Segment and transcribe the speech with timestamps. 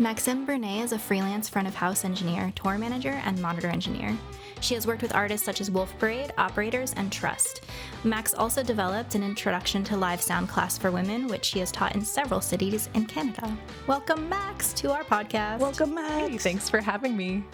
[0.00, 4.16] Maxime Bernet is a freelance front of house engineer, tour manager, and monitor engineer.
[4.62, 7.64] She has worked with artists such as Wolf Parade, Operators, and Trust.
[8.02, 11.94] Max also developed an introduction to live sound class for women, which she has taught
[11.94, 13.54] in several cities in Canada.
[13.86, 15.58] Welcome, Max, to our podcast.
[15.58, 16.28] Welcome, Max.
[16.30, 17.44] Hey, thanks for having me.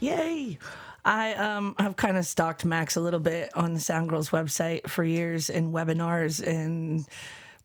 [0.00, 0.58] Yay.
[1.02, 4.86] I um have kind of stalked Max a little bit on the Sound Girls website
[4.90, 7.06] for years in webinars and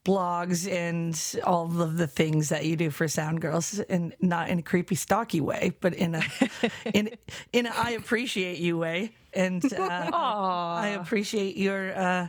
[0.04, 4.60] blogs and all of the things that you do for Sound Girls, and not in
[4.60, 6.24] a creepy, stalky way, but in a
[6.94, 7.12] in
[7.54, 12.28] in a I appreciate you way, and uh, I appreciate your uh,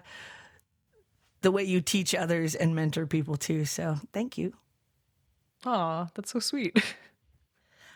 [1.41, 3.65] the way you teach others and mentor people too.
[3.65, 4.55] So thank you.
[5.65, 6.83] Aw, that's so sweet.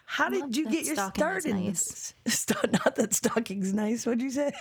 [0.09, 2.15] How did love you get your stalking start in nice.
[2.25, 2.35] this?
[2.35, 4.07] St- Not that stocking's nice.
[4.07, 4.53] What'd you say?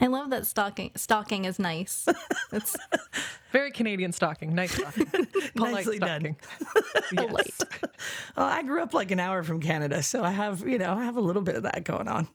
[0.00, 0.92] I love that stocking.
[0.94, 2.06] Stocking is nice.
[2.52, 2.76] It's
[3.52, 4.54] Very Canadian stocking.
[4.54, 5.06] Nice stocking.
[5.56, 6.20] Polite Nicely done.
[6.20, 6.36] stalking.
[7.16, 7.60] polite.
[8.36, 11.04] Well, I grew up like an hour from Canada, so I have, you know, I
[11.04, 12.28] have a little bit of that going on.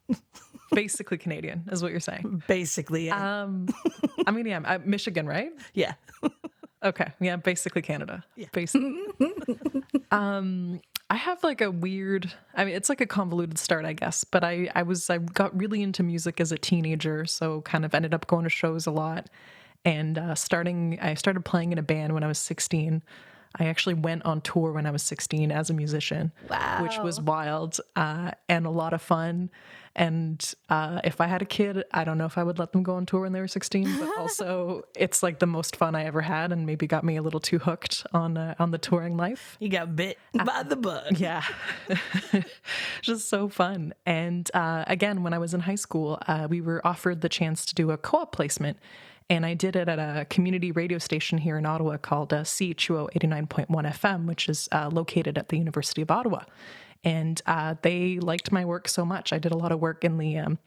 [0.73, 2.43] Basically Canadian is what you're saying.
[2.47, 3.43] Basically, yeah.
[3.43, 3.67] Um,
[4.27, 5.51] I mean, yeah, uh, Michigan, right?
[5.73, 5.93] yeah.
[6.83, 8.23] Okay, yeah, basically Canada.
[8.35, 8.47] Yeah.
[8.51, 8.97] Basically.
[10.11, 12.31] um, I have like a weird.
[12.53, 14.23] I mean, it's like a convoluted start, I guess.
[14.23, 17.95] But I, I was, I got really into music as a teenager, so kind of
[17.95, 19.29] ended up going to shows a lot,
[19.85, 20.99] and uh, starting.
[21.01, 23.03] I started playing in a band when I was 16.
[23.59, 26.31] I actually went on tour when I was 16 as a musician,
[26.79, 29.49] which was wild uh, and a lot of fun.
[29.97, 32.83] And uh, if I had a kid, I don't know if I would let them
[32.83, 33.97] go on tour when they were 16.
[33.99, 37.23] But also, it's like the most fun I ever had, and maybe got me a
[37.23, 39.57] little too hooked on uh, on the touring life.
[39.59, 41.03] You got bit by the bug.
[41.17, 41.43] Yeah,
[43.01, 43.93] just so fun.
[44.05, 47.65] And uh, again, when I was in high school, uh, we were offered the chance
[47.65, 48.77] to do a co-op placement,
[49.29, 53.09] and I did it at a community radio station here in Ottawa called uh, CHUO
[53.15, 56.43] 89.1 FM, which is uh, located at the University of Ottawa.
[57.03, 59.33] And uh, they liked my work so much.
[59.33, 60.57] I did a lot of work in the um,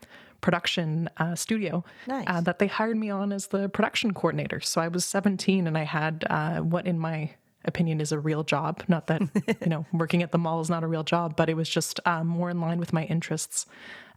[0.40, 2.24] production uh, studio Nice.
[2.26, 4.60] uh, that they hired me on as the production coordinator.
[4.60, 7.30] So I was 17 and I had uh, what, in my
[7.64, 8.82] opinion, is a real job.
[8.88, 9.22] Not that,
[9.60, 12.00] you know, working at the mall is not a real job, but it was just
[12.06, 13.66] um, more in line with my interests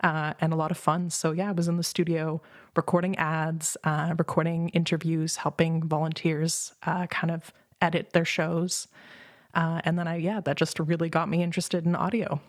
[0.02, 1.10] uh, and a lot of fun.
[1.10, 2.42] So yeah, I was in the studio
[2.76, 8.88] recording ads, uh, recording interviews, helping volunteers uh, kind of edit their shows.
[9.54, 12.42] Uh, and then I, yeah, that just really got me interested in audio.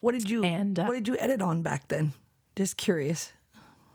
[0.00, 2.12] What did you And, uh, What did you edit on back then?
[2.56, 3.32] Just curious.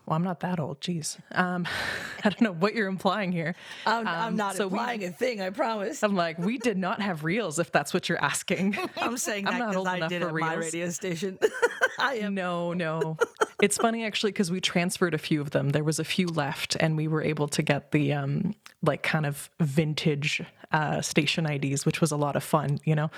[0.05, 0.81] Well, I'm not that old.
[0.81, 1.17] Jeez.
[1.31, 1.65] Um,
[2.23, 3.55] I don't know what you're implying here.
[3.85, 5.41] I'm, I'm Um, not so we- implying a thing.
[5.41, 6.03] I promise.
[6.03, 8.77] I'm like, we did not have reels, if that's what you're asking.
[8.97, 11.39] I'm saying I'm that because I did for at my radio station.
[11.99, 12.33] I am.
[12.35, 13.17] No, no.
[13.61, 15.69] It's funny actually because we transferred a few of them.
[15.69, 19.25] There was a few left, and we were able to get the um, like kind
[19.25, 20.41] of vintage
[20.73, 22.79] uh, station IDs, which was a lot of fun.
[22.83, 23.11] You know,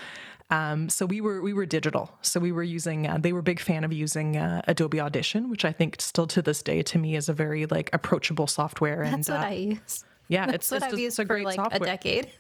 [0.50, 2.12] um, so we were we were digital.
[2.22, 3.08] So we were using.
[3.08, 6.28] Uh, they were a big fan of using uh, Adobe Audition, which I think still
[6.28, 9.02] to this day to me is a very like approachable software.
[9.02, 10.06] And That's what uh, I use.
[10.28, 12.32] yeah, That's it's what it's I've just- used it's a for great like a decade.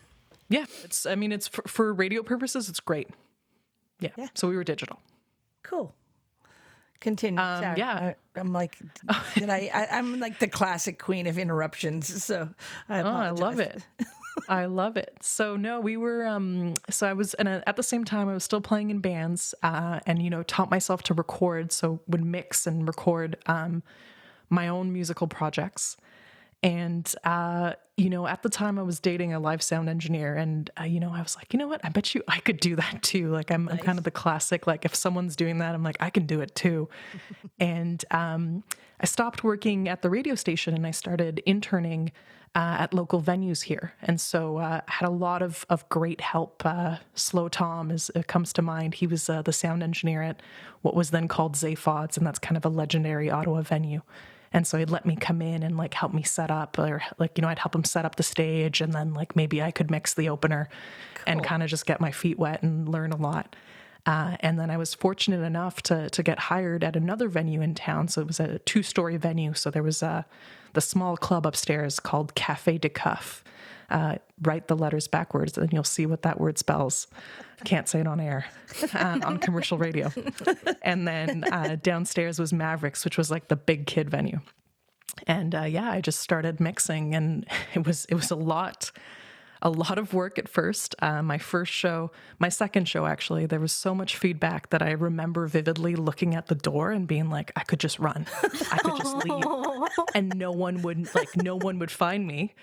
[0.49, 1.05] Yeah, it's.
[1.07, 2.69] I mean, it's for, for radio purposes.
[2.69, 3.09] It's great.
[3.99, 4.09] Yeah.
[4.17, 4.27] Yeah.
[4.35, 4.99] So we were digital.
[5.63, 5.95] Cool.
[6.99, 7.37] Continue.
[7.39, 7.65] Sorry.
[7.65, 8.13] Um, yeah.
[8.35, 8.77] I, am like,
[9.35, 9.87] did I, I?
[9.97, 12.23] I'm like the classic queen of interruptions.
[12.23, 12.49] So
[12.89, 13.83] I Oh, I love it.
[14.47, 15.17] I love it.
[15.21, 16.25] So no, we were.
[16.25, 19.53] Um, so I was, and at the same time, I was still playing in bands,
[19.63, 21.71] uh, and you know, taught myself to record.
[21.71, 23.83] So would mix and record um,
[24.49, 25.97] my own musical projects.
[26.63, 30.69] And uh, you know, at the time, I was dating a live sound engineer, and
[30.79, 31.81] uh, you know, I was like, you know what?
[31.83, 33.29] I bet you I could do that too.
[33.29, 34.65] Like, I'm, I'm kind of the classic.
[34.67, 36.89] Like, if someone's doing that, I'm like, I can do it too.
[37.59, 38.63] and um,
[38.99, 42.11] I stopped working at the radio station, and I started interning
[42.55, 43.93] uh, at local venues here.
[44.01, 46.65] And so uh, I had a lot of, of great help.
[46.65, 48.95] Uh, Slow Tom is, uh, comes to mind.
[48.95, 50.41] He was uh, the sound engineer at
[50.81, 54.01] what was then called Zaphod's, and that's kind of a legendary Ottawa venue.
[54.53, 57.37] And so he'd let me come in and like help me set up, or like,
[57.37, 59.91] you know, I'd help him set up the stage, and then like maybe I could
[59.91, 60.69] mix the opener
[61.27, 63.55] and kind of just get my feet wet and learn a lot.
[64.05, 67.73] Uh, and then I was fortunate enough to to get hired at another venue in
[67.73, 68.07] town.
[68.07, 69.53] So it was a two story venue.
[69.53, 70.25] So there was a
[70.73, 73.41] the small club upstairs called Cafe Dekcuf.
[73.89, 77.07] Uh, write the letters backwards, and you'll see what that word spells.
[77.65, 78.45] Can't say it on air,
[78.95, 80.11] uh, on commercial radio.
[80.81, 84.39] and then uh, downstairs was Mavericks, which was like the big kid venue.
[85.27, 88.91] And uh, yeah, I just started mixing, and it was it was a lot
[89.65, 90.95] a lot of work at first.
[90.99, 94.91] Uh, my first show, my second show actually, there was so much feedback that I
[94.91, 98.27] remember vividly looking at the door and being like, I could just run,
[98.71, 99.43] I could just leave,
[100.13, 102.53] and no one would like, no one would find me.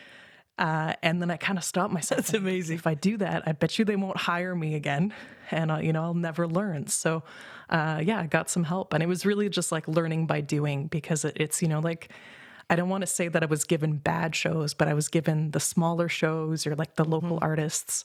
[0.58, 2.18] Uh, and then I kind of stopped myself.
[2.18, 2.76] That's amazing.
[2.76, 5.12] If I do that, I bet you they won't hire me again,
[5.50, 6.86] and uh, you know I'll never learn.
[6.86, 7.24] So,
[7.68, 10.86] uh, yeah, I got some help, and it was really just like learning by doing
[10.86, 12.12] because it, it's you know like
[12.72, 15.50] I don't want to say that I was given bad shows, but I was given
[15.50, 17.44] the smaller shows or like the local mm-hmm.
[17.44, 18.02] artists,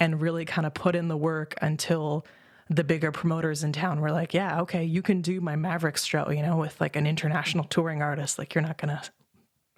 [0.00, 2.26] and really kind of put in the work until
[2.68, 6.28] the bigger promoters in town were like, yeah, okay, you can do my Mavericks show,
[6.28, 8.36] you know, with like an international touring artist.
[8.36, 9.00] Like you're not gonna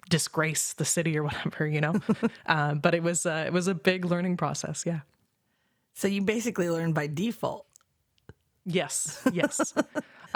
[0.09, 1.93] disgrace the city or whatever, you know.
[2.47, 4.83] uh, but it was uh, it was a big learning process.
[4.83, 5.01] Yeah.
[5.93, 7.67] So you basically learned by default.
[8.65, 9.21] Yes.
[9.31, 9.75] Yes.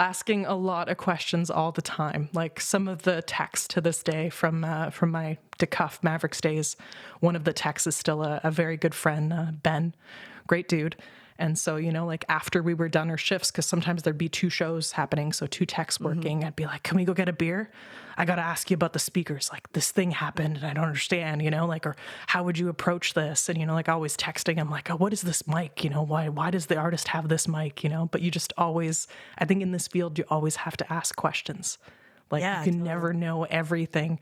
[0.00, 2.28] Asking a lot of questions all the time.
[2.32, 6.76] Like some of the texts to this day from uh, from my Dekcuf Mavericks days.
[7.20, 9.94] One of the texts is still a, a very good friend, uh, Ben,
[10.46, 10.96] great dude.
[11.38, 14.28] And so, you know, like after we were done our shifts, because sometimes there'd be
[14.28, 16.04] two shows happening, so two techs mm-hmm.
[16.04, 16.48] working, mm-hmm.
[16.48, 17.70] I'd be like, can we go get a beer?
[18.16, 19.48] I got to ask you about the speakers.
[19.52, 21.94] Like, this thing happened and I don't understand, you know, like, or
[22.26, 23.48] how would you approach this?
[23.48, 25.84] And, you know, like always texting him, like, oh, what is this mic?
[25.84, 27.84] You know, why, why does the artist have this mic?
[27.84, 29.06] You know, but you just always,
[29.38, 31.78] I think in this field, you always have to ask questions.
[32.32, 32.88] Like, yeah, you can totally.
[32.88, 34.18] never know everything.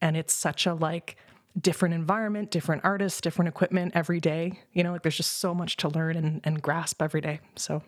[0.00, 1.16] And it's such a like,
[1.58, 4.60] different environment, different artists, different equipment every day.
[4.72, 7.40] You know, like there's just so much to learn and, and grasp every day.
[7.56, 7.82] So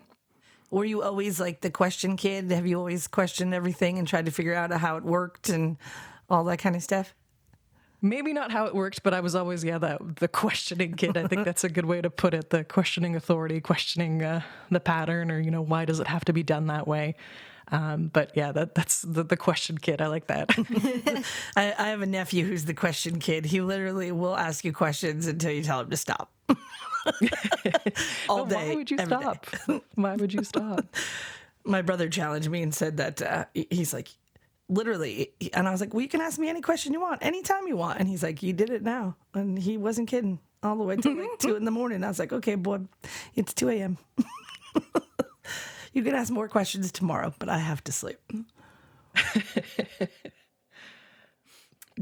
[0.73, 2.51] were you always like the question kid?
[2.51, 5.77] Have you always questioned everything and tried to figure out how it worked and
[6.29, 7.13] all that kind of stuff?
[8.01, 11.15] Maybe not how it worked, but I was always yeah that the questioning kid.
[11.15, 12.49] I think that's a good way to put it.
[12.49, 16.33] The questioning authority, questioning uh, the pattern, or you know why does it have to
[16.33, 17.15] be done that way?
[17.73, 19.99] Um, but yeah, that, that's the, the question kid.
[19.99, 20.51] I like that.
[21.55, 23.45] I, I, have a nephew who's the question kid.
[23.45, 26.31] He literally will ask you questions until you tell him to stop.
[28.29, 28.55] All day.
[28.69, 29.47] Why would you stop?
[29.95, 30.85] Why would you stop?
[31.65, 34.09] My brother challenged me and said that uh, he's like,
[34.69, 37.67] literally, and I was like, well, you can ask me any question you want, anytime
[37.67, 37.99] you want.
[37.99, 39.15] And he's like, you did it now.
[39.33, 42.03] And he wasn't kidding all the way till like two in the morning.
[42.03, 42.81] I was like, okay, boy,
[43.33, 43.97] it's 2 a.m.
[45.93, 48.19] You can ask more questions tomorrow, but I have to sleep.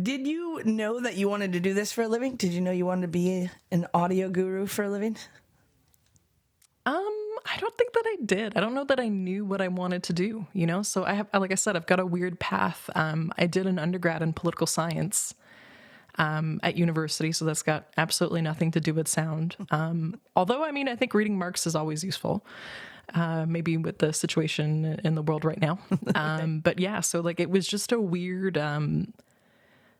[0.01, 2.38] Did you know that you wanted to do this for a living?
[2.38, 5.17] Did you know you wanted to be an audio guru for a living?
[6.85, 6.95] Um,
[7.45, 8.55] I don't think that I did.
[8.55, 10.81] I don't know that I knew what I wanted to do, you know?
[10.81, 12.89] So I have like I said, I've got a weird path.
[12.95, 15.35] Um, I did an undergrad in political science
[16.17, 19.57] um, at university, so that's got absolutely nothing to do with sound.
[19.71, 22.45] Um, although, I mean, I think reading Marx is always useful
[23.13, 25.79] uh, maybe with the situation in the world right now.
[26.13, 28.57] Um, but yeah, so like it was just a weird.
[28.57, 29.13] Um,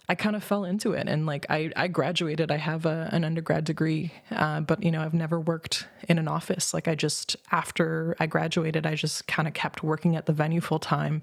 [0.10, 2.52] I kind of fell into it, and like I, I graduated.
[2.52, 6.28] I have a, an undergrad degree, uh, but you know I've never worked in an
[6.28, 6.74] office.
[6.74, 10.60] Like I just after I graduated, I just kind of kept working at the venue
[10.60, 11.22] full time,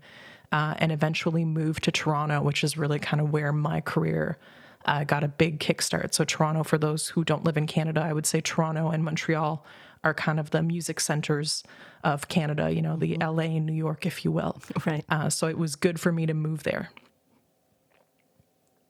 [0.53, 4.39] uh, and eventually moved to Toronto, which is really kind of where my career
[4.85, 6.15] uh, got a big kickstart.
[6.15, 9.65] So Toronto, for those who don't live in Canada, I would say Toronto and Montreal
[10.05, 11.63] are kind of the music centers
[12.05, 13.17] of Canada, you know, the.
[13.21, 14.61] LA and New York, if you will.
[14.87, 15.05] Right.
[15.09, 16.91] Uh, so it was good for me to move there.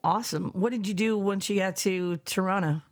[0.05, 0.51] Awesome.
[0.51, 2.83] What did you do once you got to Toronto?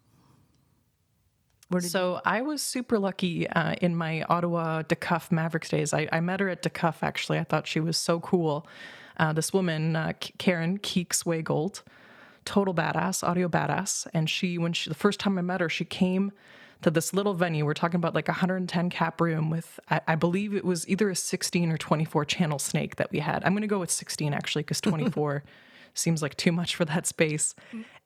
[1.81, 5.93] so you- I was super lucky uh, in my Ottawa Dekcuf Mavericks days.
[5.93, 7.39] I, I, met her at Dekcuf, actually.
[7.39, 8.67] I thought she was so cool.
[9.19, 11.83] Uh, this woman, uh, Karen Keeks Waygold,
[12.47, 14.07] total badass, audio badass.
[14.15, 16.33] And she, when she, the first time I met her, she came
[16.83, 17.65] to this little venue.
[17.65, 21.11] We're talking about like a 110 cap room with, I, I, believe it was either
[21.11, 23.45] a 16 or 24 channel snake that we had.
[23.45, 25.43] I'm going to go with 16 actually, because 24
[25.95, 27.55] seems like too much for that space.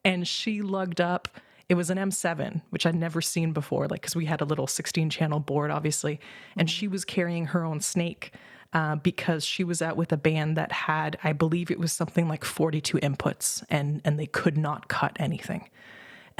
[0.04, 1.28] And she lugged up.
[1.68, 4.66] It was an M7, which I'd never seen before, like, because we had a little
[4.66, 6.18] 16 channel board, obviously.
[6.56, 6.74] And mm-hmm.
[6.74, 8.32] she was carrying her own snake.
[8.72, 12.28] Uh, because she was out with a band that had, I believe it was something
[12.28, 15.68] like 42 inputs, and and they could not cut anything.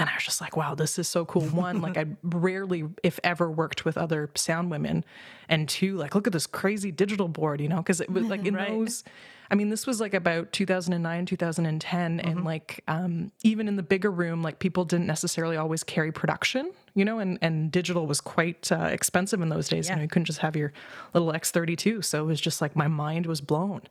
[0.01, 1.43] And I was just like, wow, this is so cool.
[1.43, 5.05] One, like I rarely, if ever, worked with other sound women.
[5.47, 8.47] And two, like, look at this crazy digital board, you know, because it was like
[8.47, 8.69] in right.
[8.71, 9.05] those,
[9.51, 12.17] I mean, this was like about 2009, 2010.
[12.17, 12.29] Mm-hmm.
[12.29, 16.71] And like, um, even in the bigger room, like people didn't necessarily always carry production,
[16.95, 19.87] you know, and, and digital was quite uh, expensive in those days.
[19.87, 19.93] Yeah.
[19.93, 20.73] You know, you couldn't just have your
[21.15, 22.05] little X32.
[22.05, 23.83] So it was just like my mind was blown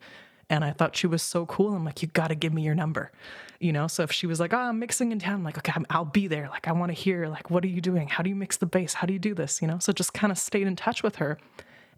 [0.49, 1.75] and I thought she was so cool.
[1.75, 3.11] I'm like, you got to give me your number,
[3.59, 3.87] you know.
[3.87, 6.27] So if she was like, oh, I'm mixing in town, I'm like, okay, I'll be
[6.27, 6.49] there.
[6.49, 8.07] Like, I want to hear, like, what are you doing?
[8.07, 8.95] How do you mix the bass?
[8.95, 9.61] How do you do this?
[9.61, 9.77] You know.
[9.79, 11.37] So just kind of stayed in touch with her,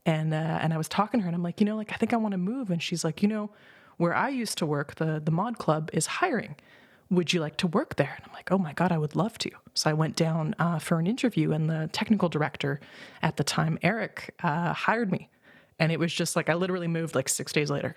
[0.05, 1.95] and uh, and I was talking to her, and I'm like, you know, like I
[1.95, 3.49] think I want to move, and she's like, you know,
[3.97, 6.55] where I used to work, the the mod club is hiring.
[7.11, 8.13] Would you like to work there?
[8.15, 9.51] And I'm like, oh my god, I would love to.
[9.75, 12.79] So I went down uh, for an interview, and the technical director
[13.21, 15.29] at the time, Eric, uh, hired me,
[15.77, 17.95] and it was just like I literally moved like six days later.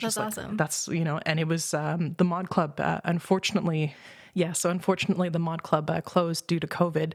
[0.00, 0.56] That's like, awesome.
[0.56, 2.78] That's you know, and it was um, the Mod Club.
[2.78, 3.94] Uh, unfortunately,
[4.36, 4.52] yeah.
[4.52, 7.14] So unfortunately, the mod club uh, closed due to COVID.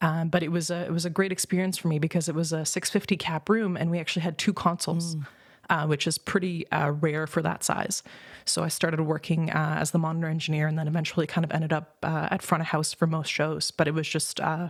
[0.00, 2.52] Um, but it was a it was a great experience for me because it was
[2.52, 5.26] a 650 cap room, and we actually had two consoles, mm.
[5.72, 8.02] Uh, which is pretty uh, rare for that size.
[8.44, 11.72] So I started working uh, as the monitor engineer, and then eventually kind of ended
[11.72, 13.70] up uh, at front of house for most shows.
[13.70, 14.68] But it was just uh,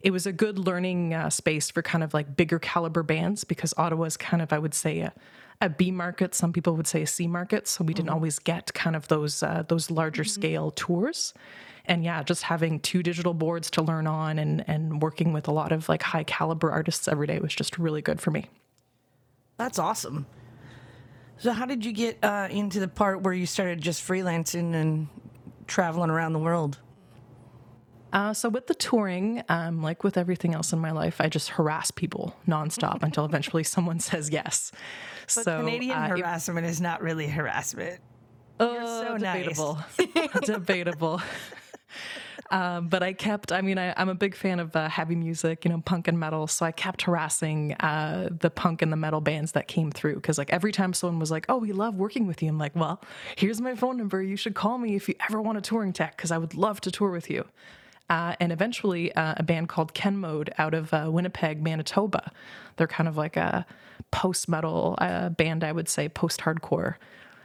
[0.00, 4.06] it was a good learning space for kind of like bigger caliber bands because Ottawa
[4.06, 5.12] is kind of I would say a,
[5.60, 6.34] a B market.
[6.34, 7.68] Some people would say a C market.
[7.68, 8.16] So we didn't mm-hmm.
[8.16, 10.40] always get kind of those those larger mm-hmm.
[10.40, 11.32] scale tours
[11.86, 15.52] and yeah, just having two digital boards to learn on and and working with a
[15.52, 18.48] lot of like high caliber artists every day was just really good for me.
[19.56, 20.26] That's awesome.
[21.38, 25.08] So how did you get uh, into the part where you started just freelancing and
[25.66, 26.78] traveling around the world?
[28.12, 31.50] Uh, so with the touring, um, like with everything else in my life, I just
[31.50, 34.70] harass people nonstop until eventually someone says yes.
[35.34, 38.00] But so Canadian uh, harassment it, is not really harassment.
[38.60, 39.78] Oh, so debatable.
[39.98, 40.28] Nice.
[40.46, 41.20] debatable.
[42.50, 45.64] Um, but I kept, I mean, I, am a big fan of uh, heavy music,
[45.64, 46.46] you know, punk and metal.
[46.46, 50.20] So I kept harassing uh, the punk and the metal bands that came through.
[50.20, 52.74] Cause like every time someone was like, oh, we love working with you, I'm like,
[52.74, 53.00] well,
[53.36, 54.22] here's my phone number.
[54.22, 56.80] You should call me if you ever want a touring tech, cause I would love
[56.82, 57.44] to tour with you.
[58.10, 62.30] Uh, and eventually, uh, a band called Ken Mode out of uh, Winnipeg, Manitoba.
[62.76, 63.64] They're kind of like a
[64.10, 66.96] post metal uh, band, I would say, post hardcore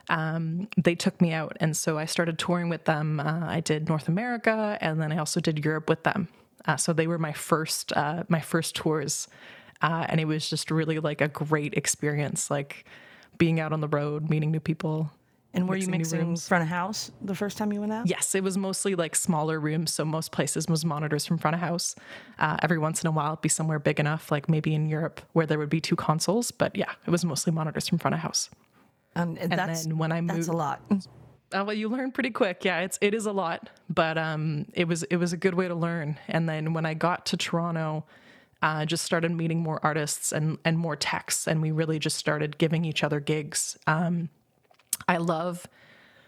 [0.10, 1.56] um, they took me out.
[1.60, 3.20] And so I started touring with them.
[3.20, 6.28] Uh, I did North America and then I also did Europe with them.
[6.66, 9.28] Uh, so they were my first, uh, my first tours.
[9.82, 12.86] Uh, and it was just really like a great experience, like
[13.38, 15.10] being out on the road, meeting new people.
[15.54, 18.06] And were you mixing front of house the first time you went out?
[18.06, 19.92] Yes, it was mostly like smaller rooms.
[19.92, 21.96] So most places was monitors from front of house.
[22.38, 25.22] Uh, every once in a while, it'd be somewhere big enough, like maybe in Europe,
[25.34, 26.51] where there would be two consoles.
[26.51, 28.50] But yeah, it was mostly monitors from front of house.
[29.16, 30.82] Um, and, and then when I moved, that's a lot.
[31.51, 32.63] Uh, well, you learn pretty quick.
[32.63, 35.68] Yeah, it's it is a lot, but um, it was it was a good way
[35.68, 36.20] to learn.
[36.28, 38.06] And then when I got to Toronto,
[38.62, 42.58] uh, just started meeting more artists and and more techs, and we really just started
[42.60, 43.78] giving each other gigs.
[43.88, 44.30] Um,
[45.08, 45.68] I love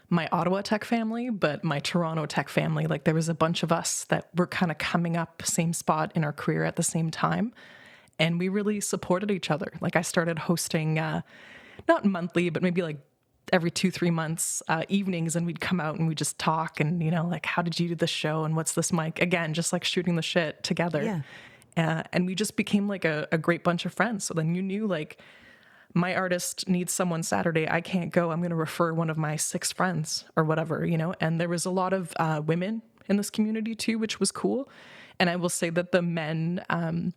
[0.08, 2.86] my Ottawa tech family, but my Toronto tech family.
[2.86, 6.10] Like there was a bunch of us that were kind of coming up same spot
[6.16, 7.52] in our career at the same time,
[8.18, 9.72] and we really supported each other.
[9.80, 10.98] Like I started hosting.
[10.98, 11.22] Uh,
[11.88, 12.98] not monthly, but maybe like
[13.52, 17.02] every two three months uh, evenings and we'd come out and we just talk and
[17.02, 18.44] you know like how did you do the show?
[18.44, 19.20] And what's this mic?
[19.20, 21.02] Again just like shooting the shit together.
[21.02, 21.20] Yeah.
[21.74, 24.24] Uh, and we just became like a, a great bunch of friends.
[24.24, 25.18] So then you knew like
[25.94, 27.68] my artist needs someone saturday.
[27.68, 28.30] I can't go.
[28.30, 31.14] I'm going to refer one of my six friends or whatever you know?
[31.20, 34.70] And there was a lot of uh, women in this community too which was cool.
[35.18, 37.12] And i will say that the men um,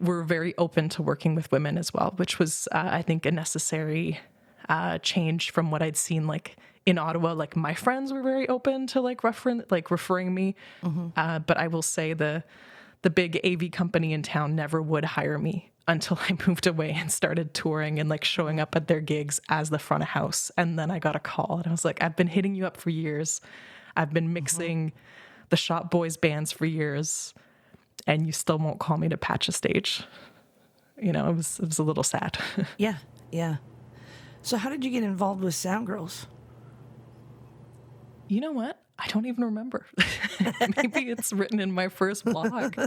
[0.00, 3.30] were very open to working with women as well, which was, uh, I think, a
[3.30, 4.20] necessary
[4.68, 7.32] uh, change from what I'd seen like in Ottawa.
[7.32, 11.08] Like my friends were very open to like referring like referring me, mm-hmm.
[11.16, 12.44] uh, but I will say the
[13.02, 17.10] the big AV company in town never would hire me until I moved away and
[17.10, 20.50] started touring and like showing up at their gigs as the front of house.
[20.56, 22.76] And then I got a call and I was like, I've been hitting you up
[22.76, 23.40] for years.
[23.96, 24.98] I've been mixing mm-hmm.
[25.50, 27.32] the Shop Boys bands for years
[28.06, 30.04] and you still won't call me to patch a stage.
[31.00, 32.38] You know, it was it was a little sad.
[32.78, 32.98] yeah,
[33.30, 33.56] yeah.
[34.42, 36.26] So how did you get involved with Sound Girls?
[38.28, 38.80] You know what?
[38.98, 39.86] I don't even remember.
[40.76, 42.74] Maybe it's written in my first blog.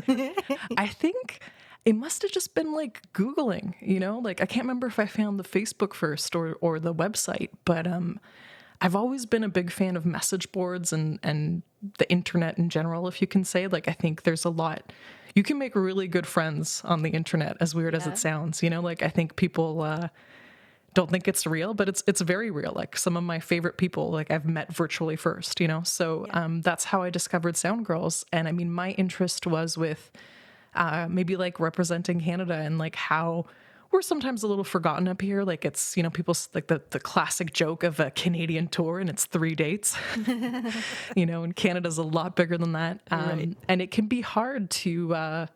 [0.78, 1.42] I think
[1.86, 4.20] it must have just been like Googling, you know?
[4.20, 7.86] Like I can't remember if I found the Facebook first or or the website, but
[7.86, 8.20] um
[8.82, 11.64] I've always been a big fan of message boards and and
[11.98, 13.68] the internet in general, if you can say.
[13.68, 14.92] Like I think there's a lot
[15.36, 18.00] you can make really good friends on the internet, as weird yeah.
[18.00, 18.64] as it sounds.
[18.64, 20.10] You know, like I think people uh,
[20.94, 22.74] don't think it's real, but it's it's very real.
[22.76, 25.60] Like some of my favorite people, like I've met virtually first.
[25.60, 26.44] You know, so yeah.
[26.44, 28.26] um, that's how I discovered Sound Girls.
[28.32, 30.12] And I mean, my interest was with
[30.76, 33.46] uh, maybe like representing Canada and like how
[33.92, 35.44] we're sometimes a little forgotten up here.
[35.44, 39.10] Like it's, you know, people like the, the classic joke of a Canadian tour and
[39.10, 39.98] it's three dates,
[41.16, 43.00] you know, and Canada's a lot bigger than that.
[43.10, 43.58] Um, right.
[43.68, 45.48] And it can be hard to, uh,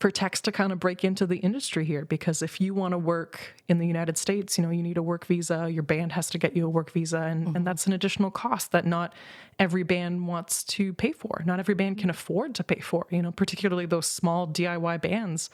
[0.00, 2.98] for techs to kind of break into the industry here because if you want to
[2.98, 6.30] work in the United States, you know, you need a work visa, your band has
[6.30, 7.56] to get you a work visa, and, mm-hmm.
[7.56, 9.12] and that's an additional cost that not
[9.58, 11.42] every band wants to pay for.
[11.44, 15.50] Not every band can afford to pay for, you know, particularly those small DIY bands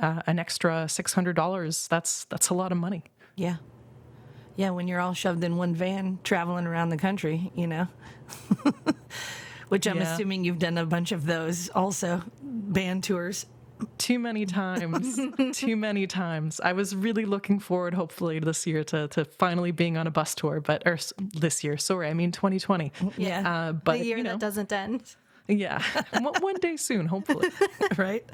[0.00, 1.86] uh, an extra six hundred dollars.
[1.88, 3.04] That's that's a lot of money.
[3.36, 3.56] Yeah,
[4.56, 4.70] yeah.
[4.70, 7.86] When you're all shoved in one van traveling around the country, you know.
[9.68, 10.12] Which I'm yeah.
[10.14, 13.46] assuming you've done a bunch of those also band tours.
[13.98, 15.18] too many times.
[15.52, 16.60] too many times.
[16.60, 20.34] I was really looking forward, hopefully, this year to to finally being on a bus
[20.34, 21.76] tour, but or this year.
[21.78, 22.92] Sorry, I mean 2020.
[23.16, 23.48] Yeah.
[23.48, 25.14] Uh, but the year you know, that doesn't end.
[25.48, 25.82] yeah,
[26.20, 27.48] one, one day soon, hopefully.
[27.96, 28.28] right?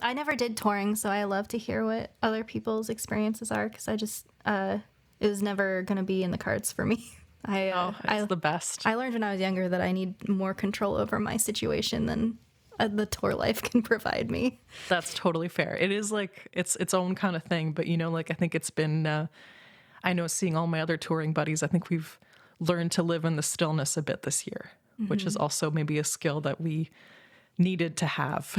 [0.00, 3.88] I never did touring, so I love to hear what other people's experiences are because
[3.88, 4.78] I just uh,
[5.20, 7.04] it was never going to be in the cards for me.
[7.44, 8.86] I uh, Oh, it's I, the best.
[8.86, 12.38] I learned when I was younger that I need more control over my situation than
[12.80, 14.60] uh, the tour life can provide me.
[14.88, 15.76] That's totally fair.
[15.76, 18.54] It is like it's its own kind of thing, but you know, like I think
[18.54, 19.06] it's been.
[19.06, 19.26] Uh,
[20.02, 22.18] I know seeing all my other touring buddies, I think we've
[22.60, 24.72] learned to live in the stillness a bit this year,
[25.08, 26.90] which is also maybe a skill that we
[27.58, 28.56] needed to have.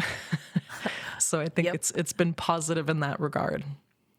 [1.19, 1.75] so I think Yep.
[1.75, 3.63] it's it's been positive in that regard.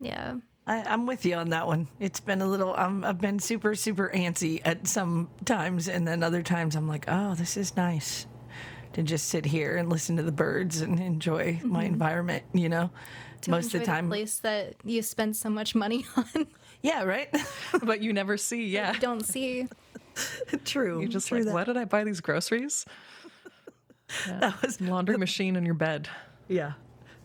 [0.01, 0.37] Yeah.
[0.69, 1.87] I, I'm with you on that one.
[2.01, 2.75] It's been a little.
[2.77, 7.05] Um, I've been super, super antsy at some times, and then other times I'm like,
[7.07, 8.27] oh, this is nice
[8.95, 12.43] to just sit here and listen to the birds and enjoy my environment.
[12.53, 12.91] You know,
[13.43, 16.49] To most of the time, place that you spend so much money on,
[16.83, 17.29] yeah, right.
[17.85, 18.93] but you never see, yeah.
[18.93, 19.69] you don't see.
[20.65, 20.99] True.
[20.99, 21.55] You're just true like, that.
[21.55, 22.87] why did I buy these groceries?
[24.27, 26.09] That was Laundry machine in your bed.
[26.49, 26.73] Yeah.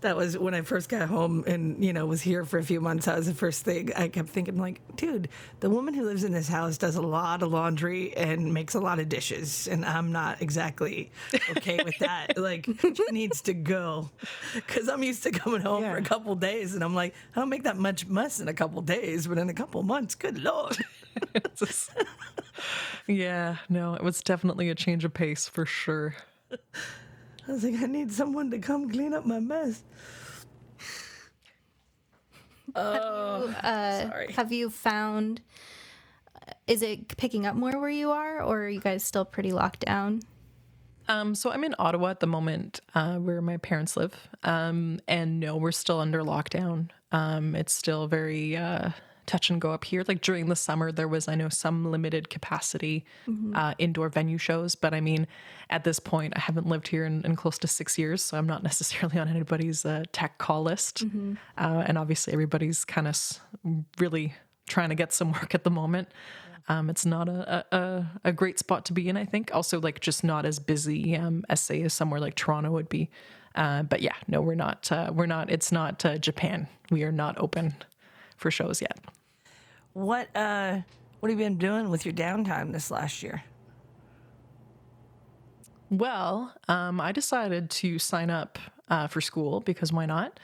[0.02, 2.82] That was when I first got home and, you know, was here for a few
[2.82, 3.06] months.
[3.06, 6.32] That was the first thing I kept thinking, like, dude, the woman who lives in
[6.32, 9.68] this house does a lot of laundry and makes a lot of dishes.
[9.68, 11.12] And I'm not exactly
[11.52, 12.34] okay with that.
[12.38, 14.10] like, she needs to go.
[14.56, 17.50] Because I'm used to coming home for a couple days and I'm like, I don't
[17.50, 20.78] make that much mess in a couple days, but in a couple months, good Lord.
[23.08, 26.16] Yeah, no, it was definitely a change of pace for sure.
[27.48, 29.84] I was like, I need someone to come clean up my mess.
[34.08, 34.32] Sorry.
[34.34, 35.42] Have you found?
[36.68, 39.86] Is it picking up more where you are, or are you guys still pretty locked
[39.86, 40.22] down?
[41.08, 44.16] Um, so I'm in Ottawa at the moment, uh, where my parents live.
[44.44, 46.90] Um, and no, we're still under lockdown.
[47.12, 48.92] Um, it's still very uh,
[49.32, 50.04] touch and go up here.
[50.08, 53.06] Like during the summer, there was, I know, some limited capacity
[53.56, 54.76] uh, indoor venue shows.
[54.76, 55.26] But I mean,
[55.70, 58.48] at this point, I haven't lived here in, in close to six years, so I'm
[58.48, 61.04] not necessarily on anybody's uh, tech call list.
[61.58, 63.40] Uh, and obviously, everybody's kind of s-
[64.00, 64.34] really
[64.68, 66.10] trying to get some work at the moment.
[66.70, 69.50] Um, it's not a, a, a- a great spot to be in, I think.
[69.54, 73.10] Also, like just not as busy um, as say as somewhere like Toronto would be.
[73.56, 74.92] Uh, but yeah, no, we're not.
[74.92, 75.50] Uh, we're not.
[75.50, 76.68] It's not uh, Japan.
[76.90, 77.76] We are not open
[78.38, 78.98] for shows yet.
[79.94, 80.80] What, uh,
[81.20, 83.44] what have you been doing with your downtime this last year?
[85.90, 88.58] Well, um, I decided to sign up
[88.90, 90.40] uh, for school because why not?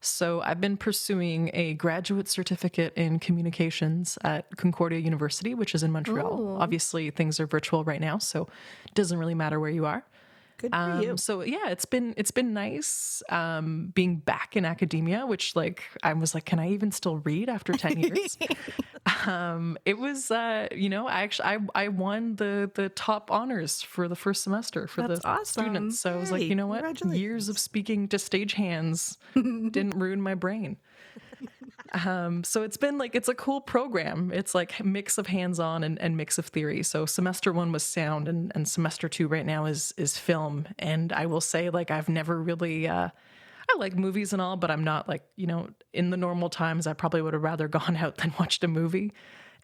[0.00, 5.92] So I've been pursuing a graduate certificate in communications at Concordia University, which is in
[5.92, 6.56] Montreal.
[6.58, 8.48] Obviously, things are virtual right now, so
[8.86, 10.04] it doesn't really matter where you are.
[10.60, 11.12] Good for you.
[11.12, 15.84] Um, so yeah, it's been it's been nice um, being back in academia, which like
[16.02, 18.36] I was like, can I even still read after ten years?
[19.26, 23.80] um, it was uh, you know I actually I, I won the the top honors
[23.80, 25.64] for the first semester for That's the awesome.
[25.64, 26.00] students.
[26.00, 30.20] So I was like, you know what, years of speaking to stage hands didn't ruin
[30.20, 30.76] my brain.
[32.04, 34.30] Um, so it's been like it's a cool program.
[34.32, 36.82] It's like mix of hands-on and, and mix of theory.
[36.82, 40.68] So semester one was sound, and, and semester two right now is is film.
[40.78, 42.86] And I will say, like I've never really.
[42.86, 43.08] Uh,
[43.72, 46.86] I like movies and all, but I'm not like you know in the normal times
[46.86, 49.12] I probably would have rather gone out than watched a movie.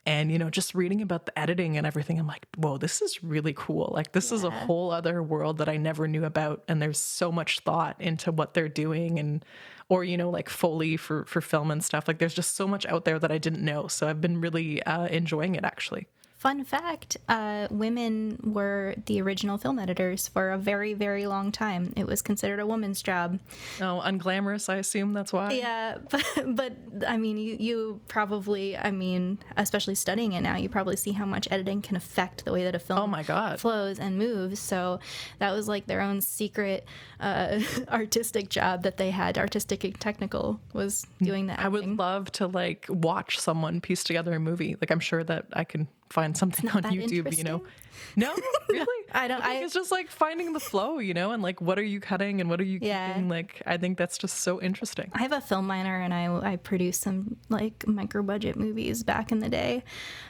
[0.07, 3.23] And you know, just reading about the editing and everything, I'm like, whoa, this is
[3.23, 3.91] really cool.
[3.93, 7.33] Like this is a whole other world that I never knew about, and there's so
[7.33, 9.45] much thought into what they're doing and
[9.89, 12.07] or you know like foley for for film and stuff.
[12.09, 14.83] Like there's just so much out there that i didn't know so i've been really
[14.85, 16.07] uh, enjoying it actually
[16.47, 21.93] Fun fact uh, women were the original film editors for a very, very long time.
[21.97, 23.41] It was considered a woman's job.
[23.81, 26.77] oh unglamorous i assume that's why Yeah, but, but
[27.09, 31.27] I mean, you, you probably, I mean, especially studying it now, you probably see how
[31.27, 33.59] much editing can affect the way that a film Oh my God.
[33.59, 34.61] flows and moves.
[34.61, 35.01] So
[35.41, 36.87] that was like their own secret
[37.19, 41.59] uh, artistic job that they had, artistic and technical, was doing that.
[41.59, 45.47] i would love to like watch someone piece together a movie like i'm sure that
[45.53, 47.63] i can find something on youtube you know
[48.15, 48.35] no
[48.69, 51.61] really I don't- think I- it's just like finding the flow you know and like
[51.61, 53.09] what are you cutting and what are you Yeah.
[53.09, 56.53] keeping like i think that's just so interesting I have a film minor and I,
[56.53, 59.83] I produced some like micro budget movies back in the day.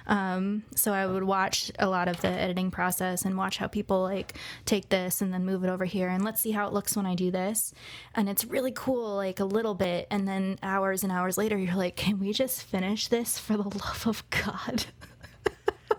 [0.06, 4.02] Um, so I would watch a lot of the editing process and watch how people
[4.02, 4.34] like
[4.64, 7.06] take this and then move it over here and let's see how it looks when
[7.06, 7.72] I do this.
[8.14, 10.06] And it's really cool, like a little bit.
[10.10, 13.62] And then hours and hours later, you're like, can we just finish this for the
[13.78, 14.86] love of God?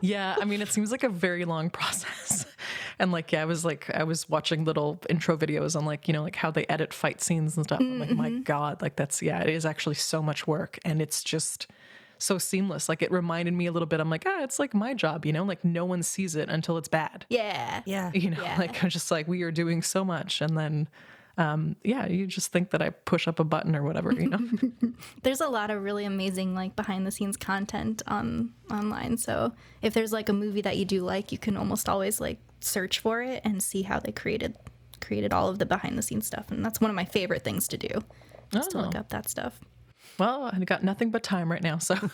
[0.01, 2.45] Yeah, I mean, it seems like a very long process.
[2.99, 6.13] and like yeah, I was like I was watching little intro videos on like you
[6.13, 7.79] know like how they edit fight scenes and stuff.
[7.79, 11.23] I'm like my god, like that's yeah, it is actually so much work, and it's
[11.23, 11.67] just
[12.19, 12.89] so seamless.
[12.89, 13.99] Like it reminded me a little bit.
[13.99, 16.77] I'm like ah, it's like my job, you know, like no one sees it until
[16.77, 17.25] it's bad.
[17.29, 17.81] Yeah.
[17.85, 18.11] Yeah.
[18.13, 18.55] You know, Yeah.
[18.59, 20.87] like I'm just like we are doing so much, and then.
[21.37, 24.39] Um, yeah, you just think that I push up a button or whatever, you know?
[25.23, 29.17] There's a lot of really amazing like behind the scenes content on online.
[29.17, 32.39] So if there's like a movie that you do like, you can almost always like
[32.59, 34.57] search for it and see how they created
[34.99, 36.49] created all of the behind the scenes stuff.
[36.49, 38.03] And that's one of my favorite things to do.
[38.53, 38.99] Is to look Oh.
[38.99, 39.59] up that stuff.
[40.17, 41.95] well, I've got nothing but time right now, so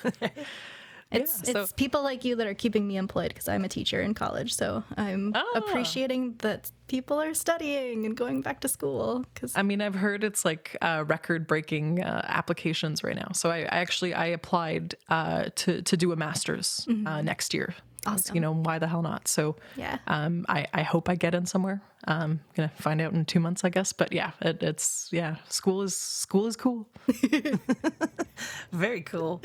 [1.14, 3.70] It's Yeah, so- it's people like you that are keeping me employed because I'm a
[3.70, 4.54] teacher in college.
[4.56, 5.44] So I'm Ah.
[5.56, 10.24] appreciating that people are studying and going back to school because I mean, I've heard
[10.24, 13.30] it's like uh, record-breaking uh, applications right now.
[13.34, 17.74] So I, I actually I applied uh, to to do a master's uh, next year.
[18.06, 18.36] Awesome.
[18.36, 19.28] You know why the hell not?
[19.30, 19.98] So Yeah.
[20.08, 21.80] um, I I hope I get in somewhere.
[22.06, 23.94] Um, gonna find out in two months, I guess.
[23.94, 26.86] But yeah, it, it's yeah, school is school is cool.
[28.72, 29.42] Very cool.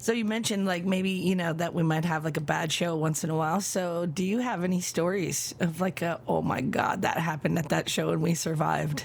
[0.00, 2.96] So you mentioned like maybe you know that we might have like a bad show
[2.96, 3.60] once in a while.
[3.60, 7.68] So do you have any stories of like a oh my god that happened at
[7.68, 9.04] that show and we survived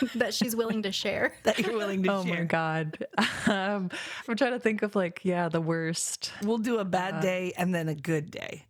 [0.16, 1.32] that she's willing to share.
[1.44, 2.34] that you're willing to Oh share?
[2.34, 3.06] Oh my god.
[3.46, 3.90] um,
[4.28, 6.32] I'm trying to think of like yeah the worst.
[6.42, 8.66] We'll do a bad day and then a good day.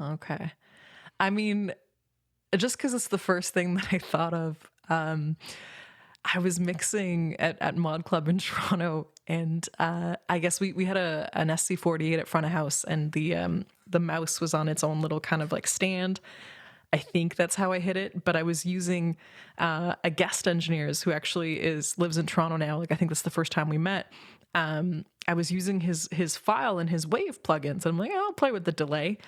[0.00, 0.52] Okay.
[1.18, 1.72] I mean,
[2.56, 4.56] just because it's the first thing that I thought of,
[4.88, 5.36] um,
[6.24, 10.86] I was mixing at, at Mod Club in Toronto, and uh, I guess we, we
[10.86, 14.68] had a an SC48 at front of house, and the um, the mouse was on
[14.68, 16.18] its own little kind of like stand.
[16.92, 19.16] I think that's how I hit it, but I was using
[19.58, 22.80] uh, a guest engineers who actually is lives in Toronto now.
[22.80, 24.12] Like I think that's the first time we met.
[24.56, 28.24] Um, I was using his his file and his wave plugins, and I'm like, oh,
[28.26, 29.18] I'll play with the delay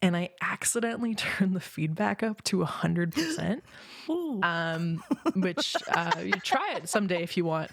[0.00, 3.60] and I accidentally turned the feedback up to 100%,
[4.42, 5.02] um,
[5.34, 7.70] which uh, you try it someday if you want.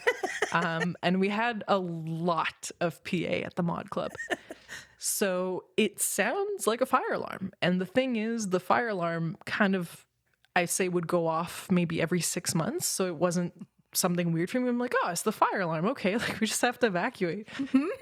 [0.52, 4.12] Um, and we had a lot of PA at the mod club.
[4.98, 7.52] So it sounds like a fire alarm.
[7.62, 10.06] And the thing is, the fire alarm kind of,
[10.56, 12.88] I say, would go off maybe every six months.
[12.88, 13.54] So it wasn't
[13.96, 14.70] something weird for me.
[14.70, 15.86] I'm like, oh, it's the fire alarm.
[15.88, 17.48] Okay, like we just have to evacuate.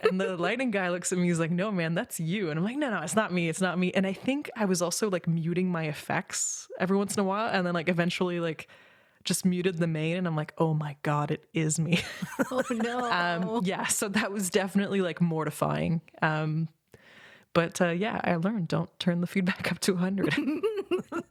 [0.04, 1.28] And the lighting guy looks at me.
[1.28, 2.50] He's like, no, man, that's you.
[2.50, 3.50] And I'm like, no, no, it's not me.
[3.50, 3.92] It's not me.
[3.94, 7.50] And I think I was also like muting my effects every once in a while,
[7.50, 8.68] and then like eventually like
[9.24, 10.18] just muted the main.
[10.18, 12.02] And I'm like, oh my god, it is me.
[12.52, 13.12] Oh no.
[13.12, 16.02] um, yeah, so that was definitely like mortifying.
[16.22, 16.68] Um,
[17.54, 20.36] but uh, yeah, I learned don't turn the feedback up to 100.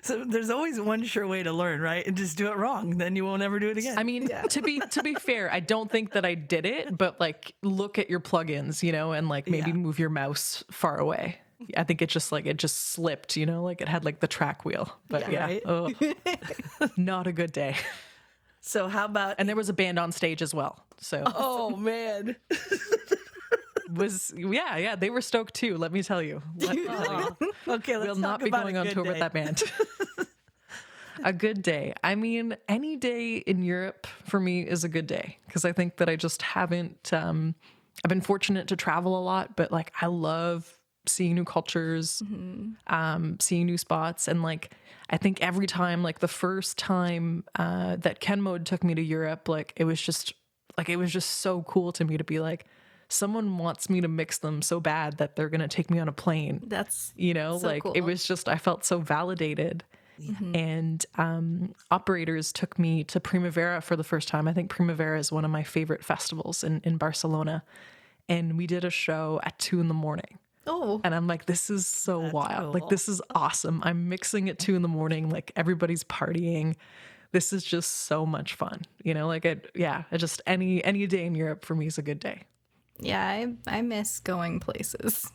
[0.00, 2.04] So there's always one sure way to learn, right?
[2.06, 3.98] And just do it wrong, then you won't ever do it again.
[3.98, 7.20] I mean, to be to be fair, I don't think that I did it, but
[7.20, 9.76] like look at your plugins, you know, and like maybe Yeah.
[9.76, 11.36] move your mouse far away.
[11.76, 14.26] I think it just like it just slipped, you know, like it had like the
[14.28, 14.90] track wheel.
[15.10, 15.94] But yeah, right.
[16.96, 17.76] not a good day.
[18.62, 20.82] so how about And there was a band on stage as well.
[20.98, 22.36] So oh man,
[23.92, 26.42] was yeah, yeah, they were stoked too, let me tell you.
[26.56, 26.88] Let me
[27.68, 29.62] okay, talk not be about going on tour with that band.
[31.24, 31.94] a good day.
[32.02, 35.96] I mean, any day in Europe for me is a good day because I think
[35.96, 37.12] that I just haven't.
[37.12, 37.54] Um,
[38.04, 42.22] I've been fortunate to travel a lot, but like I love seeing new cultures,
[42.86, 44.72] um, seeing new spots, and like
[45.10, 49.02] I think every time, like the first time uh, that Ken Mode took me to
[49.02, 50.34] Europe, like it was just
[50.76, 52.66] like it was just so cool to me to be like.
[53.08, 56.12] Someone wants me to mix them so bad that they're gonna take me on a
[56.12, 56.62] plane.
[56.66, 59.84] That's you know So like it was just i felt so validated.
[60.52, 64.48] And um, operators took me to primavera for the first time.
[64.48, 67.62] I think primavera is one of my favorite festivals in, in barcelona.
[68.28, 70.38] And we did a show at two in the morning.
[70.66, 71.00] Oh.
[71.04, 72.74] And i'm like this is so wild.
[72.74, 73.80] Like this is awesome.
[73.84, 76.74] I'm mixing at two in the morning like everybody's partying.
[77.30, 78.82] This is just so much fun.
[79.02, 81.96] You know like it yeah it just any any day in europe for me is
[81.96, 82.42] a good day
[82.98, 83.26] yeah.
[83.26, 85.30] I I miss going places.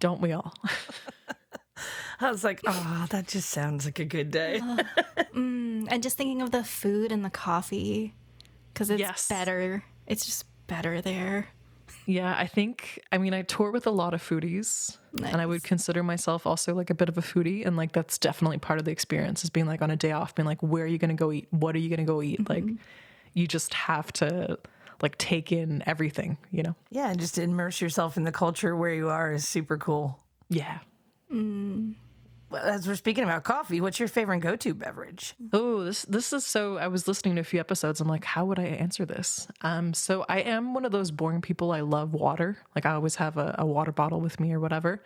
[0.00, 0.54] don't we all
[2.20, 4.60] I was like, oh, that just sounds like a good day.
[5.34, 8.14] Mm, and just thinking of the food and the coffee
[8.72, 9.28] because it's Yes.
[9.28, 9.84] better.
[10.06, 11.48] It's just better there.
[12.06, 15.62] Yeah, I think I mean I tour with a lot of foodies and I would
[15.62, 18.84] consider myself also like a bit of a foodie and like that's definitely part of
[18.84, 21.10] the experience is being like on a day off being like where are you going
[21.10, 21.48] to go eat?
[21.50, 22.48] What are you going to go eat?
[22.48, 22.76] Like mm-hmm.
[23.34, 24.58] you just have to
[25.02, 26.74] like take in everything, you know.
[26.90, 30.18] yeah, and just immerse yourself in the culture where you are is super cool.
[30.48, 30.78] Yeah.
[32.50, 35.34] Well, as we're speaking about coffee, what's your favorite go-to beverage?
[35.52, 36.78] Oh, this this is so.
[36.78, 38.00] I was listening to a few episodes.
[38.00, 39.46] I'm like, how would I answer this?
[39.60, 41.72] Um, so I am one of those boring people.
[41.72, 42.56] I love water.
[42.74, 45.02] Like I always have a, a water bottle with me or whatever.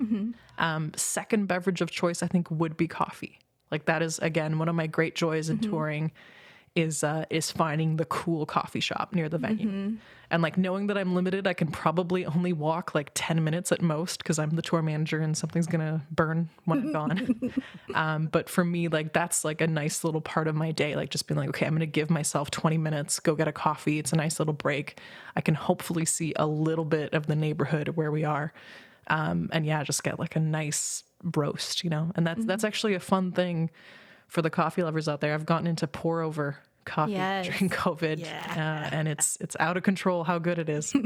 [0.59, 3.41] Um, second beverage of choice, I think, would be coffee.
[3.73, 6.13] Like that is again one of my great joys in touring
[6.75, 9.69] is uh, is finding the cool coffee shop near the venue,
[10.31, 13.83] and like knowing that I'm limited, I can probably only walk like ten minutes at
[13.83, 17.53] most because I'm the tour manager and something's gonna burn when I'm gone.
[17.95, 21.11] um, but for me, like that's like a nice little part of my day, like
[21.11, 23.99] just being like, okay, I'm gonna give myself 20 minutes, go get a coffee.
[23.99, 24.99] It's a nice little break.
[25.37, 28.53] I can hopefully see a little bit of the neighborhood where we are,
[29.09, 31.05] um, and yeah, just get like a nice
[31.37, 32.13] roast, you know.
[32.17, 33.71] And that's that's actually a fun thing
[34.33, 35.35] for the coffee lovers out there.
[35.35, 37.47] I've gotten into pour over coffee Yes.
[37.47, 38.87] during COVID, Yeah.
[38.91, 40.95] uh, and it's it's out of control how good it is.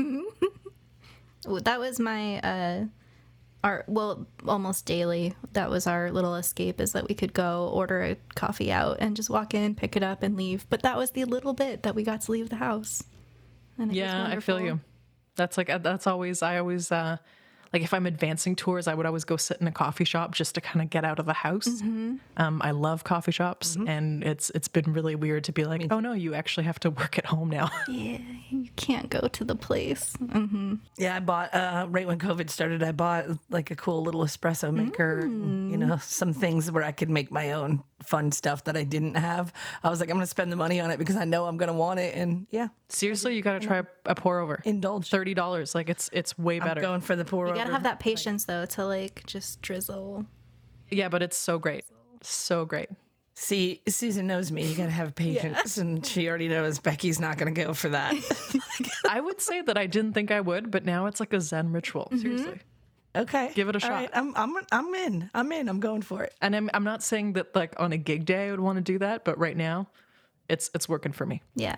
[1.63, 2.85] That was my uh
[3.63, 5.35] our well almost daily.
[5.53, 9.15] That was our little escape is that we could go order a coffee out and
[9.15, 10.67] just walk in, pick it up and leave.
[10.71, 13.05] But that was the little bit that we got to leave the house.
[13.79, 14.81] And it was yeah, I feel you.
[15.37, 17.19] That's like that's always I always uh
[17.73, 20.55] like if I'm advancing tours, I would always go sit in a coffee shop just
[20.55, 21.69] to kind of get out of the house.
[21.69, 22.17] Mm-hmm.
[22.37, 26.01] Um, I love coffee shops, and it's it's been really weird to be like, oh
[26.01, 27.71] no, you actually have to work at home now.
[27.89, 28.19] Yeah,
[28.51, 30.13] you can't go to the place.
[30.23, 30.81] Mm.
[30.99, 32.83] Yeah, I bought uh, right when COVID started.
[32.83, 36.93] I bought like a cool little espresso maker, and, you know, some things where I
[36.93, 39.53] could make my own fun stuff that I didn't have.
[39.83, 41.57] I was like, I'm going to spend the money on it because I know I'm
[41.57, 44.61] going to want it, and yeah, Seriously, you got to try a pour over.
[44.65, 45.09] indulge.
[45.11, 46.81] Thirty dollars, like it's it's way I'm better.
[46.81, 47.56] going for the pour over.
[47.57, 50.27] Gotta have that patience though to like just drizzle.
[50.91, 51.85] yeah, but it's so great,
[52.23, 52.89] so great.
[53.39, 54.65] See, Susan knows me.
[54.65, 57.91] You got to have patience, and she already knows Becky's not going to go for
[57.91, 58.15] that.
[59.09, 61.71] I would say that I didn't think I would, but now it's like a Zen
[61.71, 62.09] ritual.
[62.11, 62.19] Mm-hmm.
[62.23, 62.61] Seriously.
[63.15, 63.91] okay, Give it a All shot.
[63.93, 65.31] right, I'm, I'm, I'm in.
[65.35, 65.69] I'm in.
[65.69, 66.33] I'm going for it.
[66.41, 68.83] And I'm I'm not saying that like on a gig day I would want to
[68.83, 69.89] do that, but right now,
[70.49, 71.43] it's it's working for me.
[71.57, 71.77] Yeah.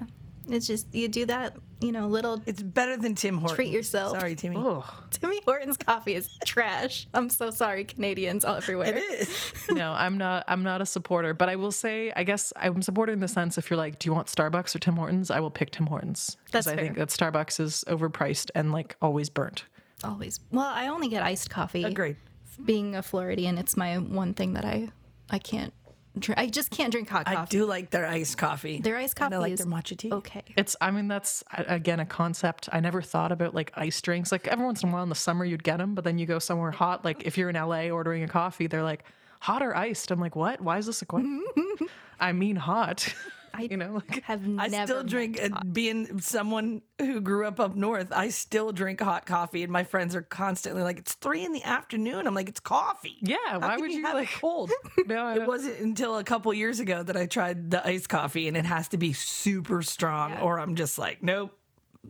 [0.49, 3.57] It's just you do that, you know, little It's better than Tim Hortons.
[3.57, 4.19] Treat yourself.
[4.19, 4.57] Sorry, Timmy.
[4.57, 7.07] Oh Timmy Hortons coffee is trash.
[7.15, 8.97] I'm so sorry, Canadians all everywhere.
[8.97, 9.53] It is.
[9.71, 13.15] no, I'm not I'm not a supporter, but I will say I guess I'm supporting
[13.15, 15.31] in the sense if you're like, do you want Starbucks or Tim Hortons?
[15.31, 16.85] I will pick Tim Hortons because I fair.
[16.85, 19.65] think that Starbucks is overpriced and like always burnt.
[20.05, 20.41] Always.
[20.53, 21.85] Well, I only get iced coffee.
[21.85, 22.17] Agreed.
[22.65, 24.91] Being a Floridian, it's my one thing that I
[25.31, 25.73] I can't
[26.21, 26.39] drink.
[26.39, 27.37] I just can't drink hot coffee.
[27.39, 28.81] I do like their iced coffee.
[28.81, 30.13] Their iced And coffee I like is their matcha tea.
[30.13, 30.43] okay.
[30.57, 34.33] It's I mean that's again a concept I never thought about like ice drinks.
[34.33, 36.27] Like every once in a while in the summer you'd get them, but then you
[36.27, 37.05] go somewhere hot.
[37.05, 39.05] Like if you're in LA ordering a coffee, they're like
[39.41, 40.11] hot or iced.
[40.11, 40.61] I'm like, what?
[40.61, 41.45] Why is this a question?
[42.21, 43.15] I mean hot.
[43.61, 47.75] you know, like Have I never still drink, uh, being someone who grew up up
[47.77, 51.53] north, I still drink hot coffee, and my friends are constantly like, "It's three in
[51.53, 53.37] the afternoon." I'm like, "It's coffee." yeah.
[53.47, 54.31] How Why would you, have like?
[54.33, 54.71] cold?
[55.07, 58.49] No, I it wasn't until a couple years ago that I tried the iced coffee,
[58.49, 61.57] and it has to be super strong, or I'm just like, "Nope,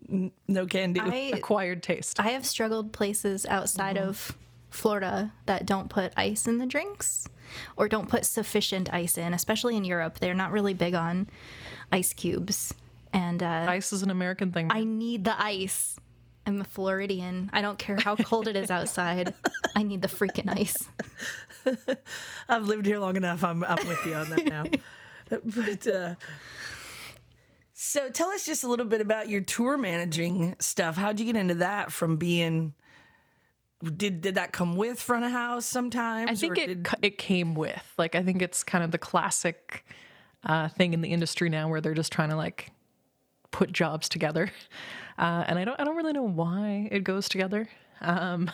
[0.09, 2.19] no can do." I acquired taste.
[2.21, 4.09] I have struggled places outside Mm-hmm.
[4.09, 4.37] of
[4.71, 7.27] Florida that don't put ice in the drinks
[7.77, 10.19] or don't put sufficient ice in, especially in Europe.
[10.19, 11.29] They're not really big on
[11.93, 12.75] ice cubes.
[13.13, 14.69] And uh, Ice is an American thing.
[14.71, 15.97] I need the ice.
[16.47, 17.51] I'm a Floridian.
[17.53, 19.35] I don't care how cold it is outside.
[19.77, 20.89] I need the freaking ice.
[22.49, 23.45] I've lived here long enough.
[23.45, 24.65] I'm I'm with you on that now.
[25.45, 26.15] but uh,
[27.75, 30.97] so tell us just a little bit about your tour managing stuff.
[30.97, 32.75] How'd you get into that from being?
[33.83, 36.31] Did did that come with front of house sometimes?
[36.31, 39.85] I think it did- it came with like I think it's kind of the classic
[40.45, 42.73] uh, thing in the industry now where they're just trying to like
[43.51, 44.51] put jobs together,
[45.19, 47.69] uh, and I don't I don't really know why it goes together.
[48.01, 48.51] Um,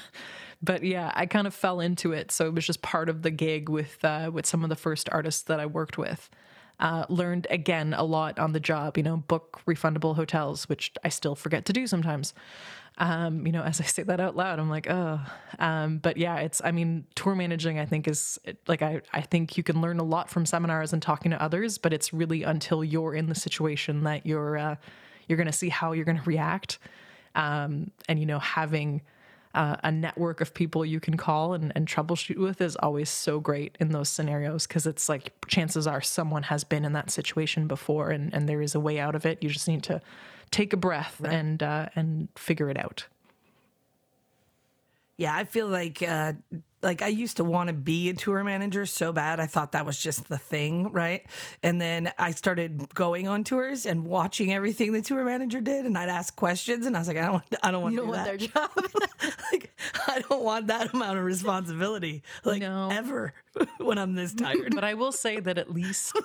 [0.63, 3.31] but yeah, I kind of fell into it, so it was just part of the
[3.31, 6.29] gig with uh, with some of the first artists that I worked with.
[6.81, 11.09] Uh, learned again a lot on the job, you know, book refundable hotels, which I
[11.09, 12.35] still forget to do sometimes.
[12.97, 15.21] Um, you know, as I say that out loud, I'm like, oh.
[15.59, 19.57] Um, but yeah, it's, I mean, tour managing, I think is like, I, I think
[19.57, 22.85] you can learn a lot from seminars and talking to others, but it's really until
[22.85, 24.77] you're in the situation that you're, uh,
[25.27, 26.79] you're going to see how you're going to react.
[27.35, 29.03] Um, and, you know, having,
[29.55, 33.39] uh, a network of people you can call and, and troubleshoot with is always so
[33.39, 37.69] great in those scenarios because it's like chances are someone has been in that situation
[37.69, 39.43] before and, and there is a way out of it.
[39.43, 40.01] You just need to
[40.51, 43.07] take a breath and uh, and figure it out.
[45.17, 46.33] Yeah, I feel like uh,
[46.85, 49.41] like I used to want to be a tour manager so bad.
[49.41, 51.27] I thought that was just the thing, right?
[51.65, 55.99] And then I started going on tours and watching everything the tour manager did, and
[55.99, 58.13] I'd ask questions, and I was like, I don't, I don't want You to don't
[58.13, 58.39] do want that.
[58.39, 59.31] their job.
[59.53, 59.75] like,
[60.07, 62.91] I don't want that amount of responsibility, like No.
[62.93, 63.35] ever,
[63.79, 64.75] when I'm this tired.
[64.75, 66.17] but I will say that at least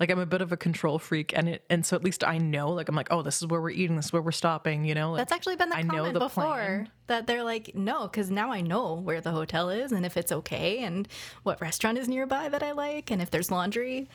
[0.00, 2.38] like I'm a bit of a control freak and it and so at least I
[2.38, 4.84] know like I'm like oh this is where we're eating this is where we're stopping
[4.84, 6.88] you know like, That's actually been the I comment know the before plan.
[7.08, 10.32] that they're like, no, because now I know where the hotel is and if it's
[10.32, 11.06] okay and
[11.42, 14.08] what restaurant is nearby that I like and if there's laundry.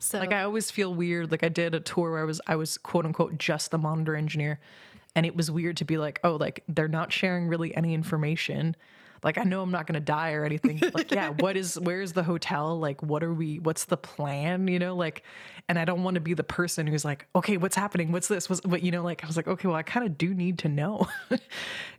[0.00, 1.30] So Like I always feel weird.
[1.30, 4.14] Like I did a tour where I was I was quote unquote just the monitor
[4.14, 4.60] engineer,
[5.14, 8.76] and it was weird to be like, oh, like they're not sharing really any information.
[9.24, 10.80] Like I know I'm not gonna die or anything.
[10.94, 12.78] Like yeah, what is where's the hotel?
[12.78, 13.58] Like what are we?
[13.58, 14.68] What's the plan?
[14.68, 15.24] You know, like,
[15.68, 18.12] and I don't want to be the person who's like, okay, what's happening?
[18.12, 18.48] What's this?
[18.48, 20.58] What's but you know, like I was like, okay, well, I kind of do need
[20.60, 21.08] to know,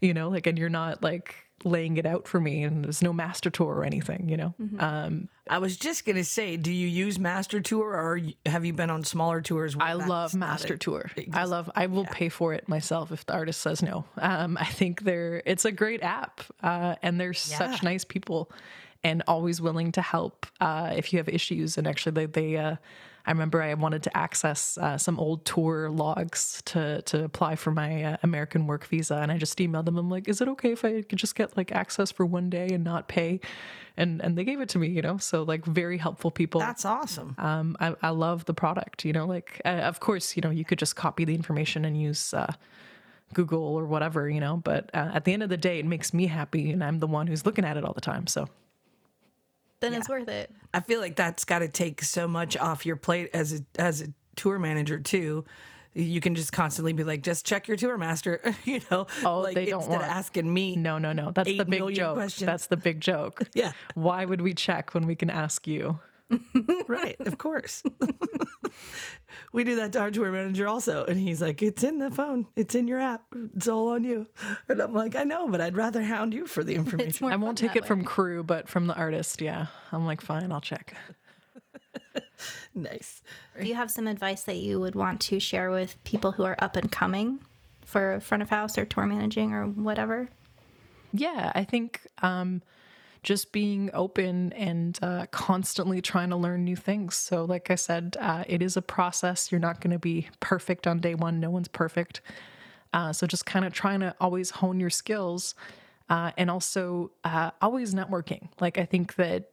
[0.01, 3.13] you know, like, and you're not like laying it out for me, and there's no
[3.13, 4.53] master tour or anything, you know.
[4.79, 8.89] Um, I was just gonna say, do you use Master Tour, or have you been
[8.89, 9.75] on smaller tours?
[9.79, 11.09] I love Master a- Tour.
[11.33, 11.69] I love.
[11.75, 14.05] I will pay for it myself if the artist says no.
[14.17, 15.41] Um, I think they're.
[15.45, 18.51] It's a great app, uh, and they're such nice people,
[19.03, 21.77] and always willing to help uh, if you have issues.
[21.77, 22.25] And actually, they.
[22.27, 22.75] they uh,
[23.29, 27.69] I remember I wanted to access uh, some old tour logs to to apply for
[27.69, 29.99] my uh, American work visa, and I just emailed them.
[29.99, 32.69] I'm like, "Is it okay if I could just get like access for one day
[32.69, 33.39] and not pay?"
[33.97, 35.17] And and they gave it to me, you know.
[35.17, 36.59] So like very helpful people.
[36.59, 37.35] That's awesome.
[37.37, 39.05] um, I, I love the product.
[39.05, 42.01] You know, like uh, of course, you know, you could just copy the information and
[42.01, 42.51] use uh,
[43.35, 44.57] Google or whatever, you know.
[44.57, 47.05] But uh, at the end of the day, it makes me happy, and I'm the
[47.05, 48.25] one who's looking at it all the time.
[48.25, 48.49] So
[49.81, 50.51] then it's worth it.
[50.73, 54.01] I feel like that's got to take so much off your plate as a as
[54.01, 55.45] a tour manager too.
[55.95, 59.07] You can just constantly be like, just check your tour master, you know.
[59.25, 60.75] Oh, like they don't instead want- of asking me.
[60.75, 62.15] no, no, no, that's the big joke.
[62.15, 62.45] questions.
[62.45, 63.41] That's the big joke.
[63.55, 63.71] Yeah.
[63.95, 65.99] Why would we check when we can ask you?
[66.87, 67.83] right, of course.
[69.53, 72.45] we do that to our tour manager also, and he's like, "It's in the phone.
[72.55, 73.23] It's in your app.
[73.55, 74.27] It's all on you."
[74.67, 77.57] And I'm like, "I know, but I'd rather hound you for the information." I won't
[77.57, 79.67] take that it from crew, but from the artist, yeah.
[79.91, 80.95] I'm like, fine, I'll check.
[82.75, 83.21] nice.
[83.59, 86.55] Do you have some advice that you would want to share with people who are
[86.59, 87.39] up and coming
[87.83, 90.29] for front of house or tour managing or whatever?
[91.11, 92.61] Yeah, I think um,
[93.23, 97.15] just being open and uh, constantly trying to learn new things.
[97.15, 99.51] So, like I said, uh, it is a process.
[99.51, 101.39] You're not going to be perfect on day one.
[101.39, 102.21] No one's perfect.
[102.93, 105.55] Uh, so, just kind of trying to always hone your skills
[106.09, 108.49] uh, and also uh, always networking.
[108.59, 109.49] Like, I think that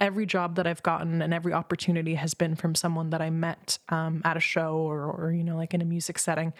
[0.00, 3.78] every job that I've gotten and every opportunity has been from someone that I met
[3.88, 6.52] um, at a show or, or, you know, like in a music setting.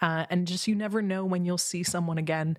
[0.00, 2.56] Uh, and just you never know when you'll see someone again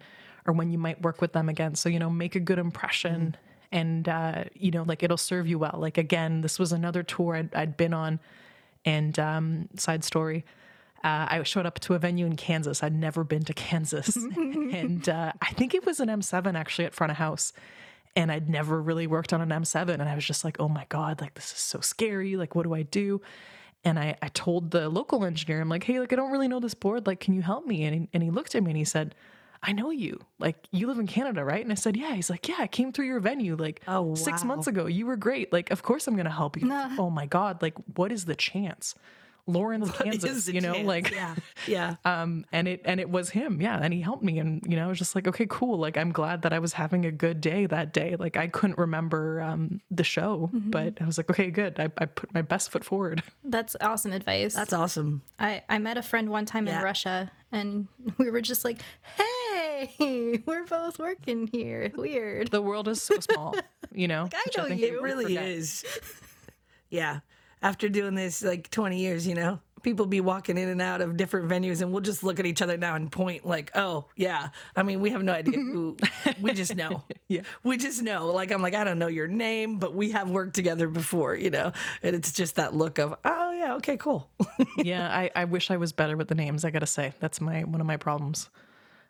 [0.47, 1.75] or when you might work with them again.
[1.75, 3.35] So, you know, make a good impression
[3.71, 5.75] and, uh, you know, like it'll serve you well.
[5.77, 8.19] Like, again, this was another tour I'd, I'd been on.
[8.85, 10.45] And um, side story,
[11.03, 12.81] uh, I showed up to a venue in Kansas.
[12.81, 14.15] I'd never been to Kansas.
[14.35, 17.51] and uh, I think it was an M7 actually at front of house.
[18.15, 19.89] And I'd never really worked on an M7.
[19.89, 22.37] And I was just like, oh my God, like this is so scary.
[22.37, 23.21] Like, what do I do?
[23.83, 26.59] And I, I told the local engineer, I'm like, hey, like, I don't really know
[26.59, 27.05] this board.
[27.05, 27.83] Like, can you help me?
[27.83, 29.13] And he, and he looked at me and he said,
[29.63, 30.19] I know you.
[30.39, 31.61] Like, you live in Canada, right?
[31.63, 32.13] And I said, yeah.
[32.13, 34.49] He's like, yeah, I came through your venue like Oh, six wow.
[34.49, 34.85] months ago.
[34.85, 35.51] You were great.
[35.51, 36.67] Like, of course I'm going to help you.
[36.99, 37.61] Oh my God.
[37.61, 38.95] Like, what is the chance?
[39.49, 40.85] Lawrence, What is Kansas, you know, chance?
[40.85, 41.33] like, yeah,
[41.67, 41.95] yeah.
[42.03, 43.61] um, and it, and it was him.
[43.61, 43.79] Yeah.
[43.81, 44.39] And he helped me.
[44.39, 45.77] And, you know, I was just like, okay, cool.
[45.79, 48.17] Like, I'm glad that I was having a good day that day.
[48.17, 51.79] Like, I couldn't remember, um, the show, but I was like, okay, good.
[51.79, 53.23] I, I put my best foot forward.
[53.45, 54.53] That's awesome advice.
[54.53, 55.21] That's awesome.
[55.39, 56.79] I, I met a friend one time Yeah.
[56.79, 58.81] in Russia and we were just like,
[59.15, 59.23] hey,
[60.45, 61.91] we're both working here.
[61.95, 62.49] Weird.
[62.51, 63.55] The world is so small,
[63.91, 64.29] you know?
[64.33, 64.97] I know think you.
[64.97, 65.47] It really forget.
[65.47, 65.85] is.
[66.89, 67.19] Yeah.
[67.61, 71.17] After doing this like 20 years, you know, people be walking in and out of
[71.17, 74.49] different venues and we'll just look at each other now and point like, oh, yeah.
[74.75, 75.97] I mean, we have no idea who,
[76.41, 77.03] we just know.
[77.27, 77.41] Yeah.
[77.63, 78.27] We just know.
[78.27, 81.49] Like, I'm like, I don't know your name, but we have worked together before, you
[81.49, 81.71] know?
[82.03, 84.29] And it's just that look of, oh, yeah, okay, cool.
[84.77, 86.63] yeah, I, I wish I was better with the names.
[86.63, 88.49] I gotta say, that's my one of my problems.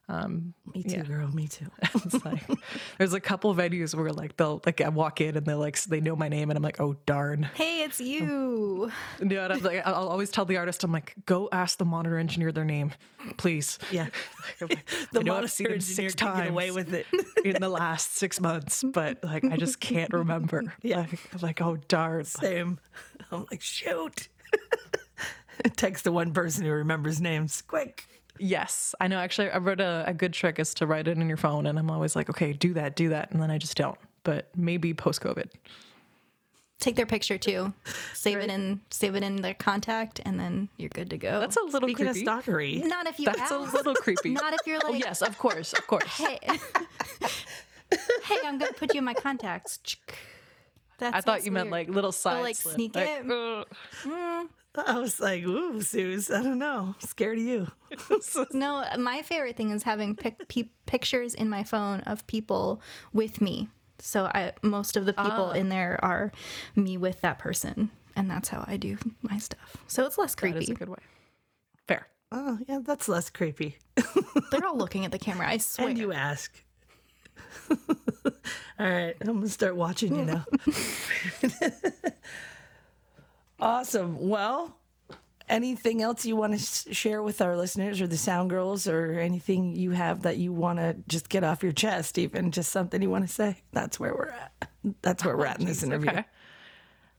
[0.09, 1.27] Um, me too, girl.
[1.33, 1.65] Me too.
[2.05, 2.41] It's like
[2.97, 5.99] there's a couple venues where like they'll like I walk in and they like they
[5.99, 7.43] know my name and I'm like, oh darn.
[7.55, 8.89] Hey, it's you.
[9.21, 11.77] Um, you know, and I'm like, I'll always tell the artist, I'm like, go ask
[11.77, 12.93] the monitor engineer their name,
[13.37, 13.79] please.
[13.91, 14.07] Yeah.
[14.61, 17.05] Like, The I know monitor engineer six times get away with it.
[17.43, 20.73] in the last six months, but like I just can't remember.
[20.81, 20.99] Yeah.
[21.01, 22.23] like, I'm like oh darn.
[22.23, 22.79] Same.
[23.31, 24.29] I'm like, shoot.
[25.75, 27.61] Text the one person who remembers names.
[27.61, 28.07] Quick.
[28.39, 29.17] Yes, I know.
[29.19, 31.77] Actually, I wrote a, a good trick is to write it in your phone, and
[31.79, 33.97] I'm always like, okay, do that, do that, and then I just don't.
[34.23, 35.47] but maybe post COVID.
[36.79, 37.73] Take their picture too.
[38.13, 41.39] Save it in save it in their contact and then you're good to go.
[41.39, 42.21] That's a little Speaking creepy.
[42.21, 43.51] of stalkery, not if you That's ask.
[43.51, 44.29] a little creepy.
[44.31, 46.05] Not if you're oh like yes, of course, of course.
[46.05, 46.37] hey
[48.25, 49.79] Hey, I'm gonna put you in my contacts.
[50.99, 52.75] That I thought sounds you meant like little side like, slip.
[52.75, 53.31] sneak Like, it?
[53.31, 53.67] ugh.
[54.03, 54.47] Mm.
[54.85, 57.67] I was like, "Ooh, Suze, I don't know, I'm scared of you."
[58.53, 62.79] No, my favorite thing is having pic- pe- pictures in my phone of people
[63.13, 63.69] with me.
[63.99, 65.51] So I most of the people ah.
[65.53, 66.31] in there are
[66.75, 69.77] me with that person, and that's how I do my stuff.
[69.87, 70.71] So it's less That is creepy.
[70.71, 70.99] a good way.
[71.87, 72.07] Fair.
[72.31, 73.77] Oh, yeah, that's less creepy.
[74.51, 75.47] They're all looking at the camera.
[75.49, 75.89] I swear.
[75.89, 76.53] And you ask.
[78.79, 80.45] All right, I'm gonna start watching you now.
[83.59, 84.29] awesome.
[84.29, 84.77] Well,
[85.49, 89.75] anything else you want to share with our listeners or the Sound Girls, or anything
[89.75, 93.09] you have that you want to just get off your chest, even just something you
[93.09, 93.57] want to say?
[93.71, 94.69] That's where we're at.
[95.01, 96.11] That's where we're at in this interview.
[96.11, 96.25] Okay.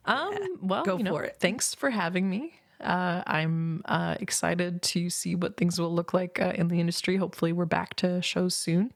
[0.05, 1.37] Um, well, Go you know, for it.
[1.41, 2.55] thanks for having me.
[2.81, 7.17] Uh, I'm uh, excited to see what things will look like uh, in the industry.
[7.17, 8.93] Hopefully, we're back to shows soon.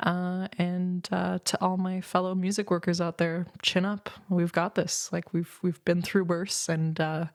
[0.00, 4.10] Uh, and uh, to all my fellow music workers out there, chin up.
[4.28, 5.12] We've got this.
[5.12, 7.26] Like we've we've been through worse, and uh,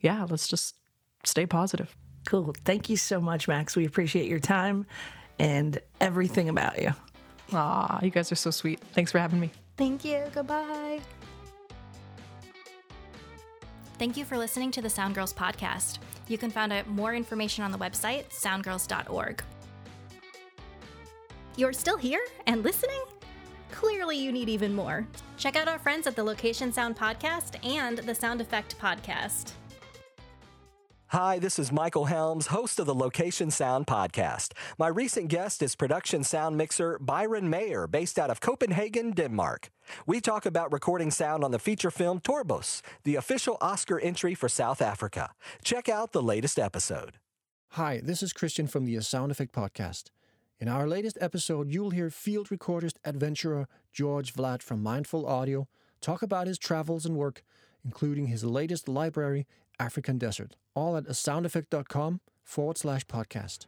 [0.00, 0.76] yeah, let's just
[1.24, 1.94] stay positive.
[2.26, 2.54] Cool.
[2.64, 3.76] Thank you so much, Max.
[3.76, 4.86] We appreciate your time
[5.38, 6.92] and everything about you.
[7.52, 8.80] Ah, you guys are so sweet.
[8.92, 9.52] Thanks for having me.
[9.76, 10.24] Thank you.
[10.32, 11.00] Goodbye.
[13.98, 15.98] Thank you for listening to the Sound Girls podcast.
[16.28, 19.42] You can find out more information on the website, soundgirls.org.
[21.56, 23.00] You're still here and listening?
[23.70, 25.06] Clearly, you need even more.
[25.38, 29.52] Check out our friends at the Location Sound Podcast and the Sound Effect Podcast.
[31.10, 34.52] Hi, this is Michael Helms, host of the Location Sound Podcast.
[34.76, 39.70] My recent guest is production sound mixer Byron Mayer, based out of Copenhagen, Denmark.
[40.04, 44.48] We talk about recording sound on the feature film Toorbos, the official Oscar entry for
[44.48, 45.30] South Africa.
[45.64, 47.18] Check out the latest episode.
[47.72, 50.10] Hi, this is Christian from the Sound Effect Podcast.
[50.58, 55.68] In our latest episode, you'll hear field recordist adventurer George Vlad from Mindful Audio
[56.00, 57.42] talk about his travels and work,
[57.84, 59.46] including his latest library,
[59.78, 63.66] African Desert, all at soundeffect.com forward slash podcast.